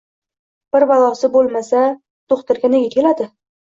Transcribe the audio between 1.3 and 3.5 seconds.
bo‘lmasa, do‘xtirga nega keladi?